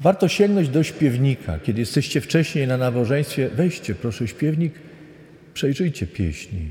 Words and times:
Warto 0.00 0.28
sięgnąć 0.28 0.68
do 0.68 0.82
śpiewnika. 0.82 1.58
Kiedy 1.58 1.80
jesteście 1.80 2.20
wcześniej 2.20 2.66
na 2.66 2.76
nabożeństwie, 2.76 3.48
weźcie 3.48 3.94
proszę 3.94 4.28
śpiewnik, 4.28 4.74
przejrzyjcie 5.54 6.06
pieśni. 6.06 6.70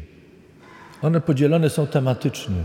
One 1.02 1.22
podzielone 1.22 1.70
są 1.70 1.88
tematycznie. 1.88 2.64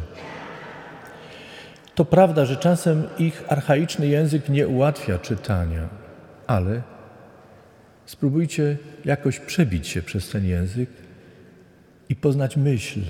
To 1.94 2.04
prawda, 2.04 2.44
że 2.44 2.56
czasem 2.56 3.02
ich 3.18 3.42
archaiczny 3.48 4.06
język 4.06 4.48
nie 4.48 4.68
ułatwia 4.68 5.18
czytania, 5.18 5.88
ale 6.46 6.82
spróbujcie 8.06 8.76
jakoś 9.04 9.40
przebić 9.40 9.88
się 9.88 10.02
przez 10.02 10.28
ten 10.28 10.44
język 10.44 10.90
i 12.08 12.16
poznać 12.16 12.56
myśl. 12.56 13.00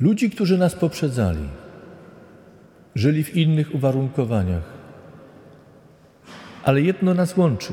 Ludzi, 0.00 0.30
którzy 0.30 0.58
nas 0.58 0.74
poprzedzali, 0.74 1.48
żyli 2.94 3.24
w 3.24 3.36
innych 3.36 3.74
uwarunkowaniach, 3.74 4.77
ale 6.68 6.82
jedno 6.82 7.14
nas 7.14 7.36
łączy 7.36 7.72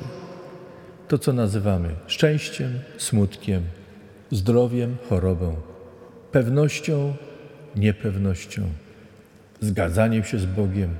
to, 1.07 1.17
co 1.17 1.33
nazywamy 1.33 1.89
szczęściem, 2.07 2.79
smutkiem, 2.97 3.63
zdrowiem, 4.31 4.97
chorobą, 5.09 5.55
pewnością, 6.31 7.13
niepewnością, 7.75 8.61
zgadzaniem 9.61 10.23
się 10.23 10.39
z 10.39 10.45
Bogiem, 10.45 10.95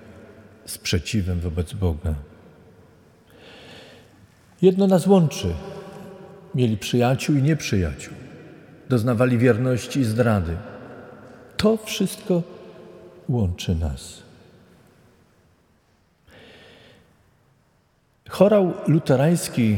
sprzeciwem 0.66 1.40
wobec 1.40 1.74
Boga. 1.74 2.16
Jedno 4.62 4.88
nas 4.88 5.08
łączy. 5.08 5.54
Mieli 6.56 6.78
przyjaciół 6.78 7.36
i 7.36 7.42
nieprzyjaciół. 7.42 8.14
Doznawali 8.90 9.38
wierności 9.38 10.00
i 10.00 10.06
zdrady. 10.06 10.56
To 11.58 11.78
wszystko 11.78 12.44
łączy 13.30 13.76
nas. 13.76 14.25
Chorał 18.36 18.74
luterański, 18.88 19.78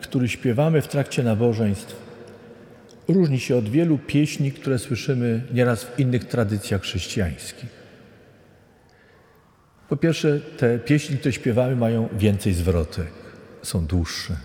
który 0.00 0.28
śpiewamy 0.28 0.82
w 0.82 0.88
trakcie 0.88 1.22
nabożeństw, 1.22 1.96
różni 3.08 3.40
się 3.40 3.56
od 3.56 3.68
wielu 3.68 3.98
pieśni, 3.98 4.52
które 4.52 4.78
słyszymy 4.78 5.42
nieraz 5.52 5.84
w 5.84 6.00
innych 6.00 6.24
tradycjach 6.24 6.82
chrześcijańskich. 6.82 7.70
Po 9.88 9.96
pierwsze, 9.96 10.40
te 10.40 10.78
pieśni, 10.78 11.16
które 11.16 11.32
śpiewamy, 11.32 11.76
mają 11.76 12.08
więcej 12.12 12.52
zwrotek, 12.54 13.10
są 13.62 13.86
dłuższe. 13.86 14.36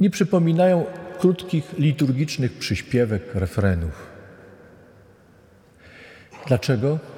Nie 0.00 0.10
przypominają 0.10 0.86
krótkich 1.18 1.78
liturgicznych 1.78 2.52
przyśpiewek, 2.58 3.34
refrenów. 3.34 4.06
Dlaczego? 6.46 7.13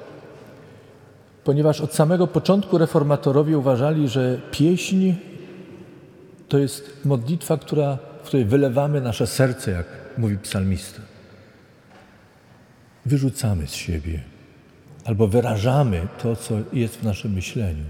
Ponieważ 1.47 1.81
od 1.81 1.93
samego 1.93 2.27
początku 2.27 2.77
reformatorowie 2.77 3.57
uważali, 3.57 4.07
że 4.07 4.41
pieśń 4.51 5.13
to 6.47 6.57
jest 6.57 7.05
modlitwa, 7.05 7.57
która, 7.57 7.97
w 8.23 8.27
której 8.27 8.45
wylewamy 8.45 9.01
nasze 9.01 9.27
serce, 9.27 9.71
jak 9.71 9.85
mówi 10.17 10.37
psalmista. 10.37 11.01
Wyrzucamy 13.05 13.67
z 13.67 13.73
siebie 13.73 14.23
albo 15.05 15.27
wyrażamy 15.27 16.07
to, 16.23 16.35
co 16.35 16.55
jest 16.73 16.97
w 16.97 17.03
naszym 17.03 17.33
myśleniu. 17.33 17.85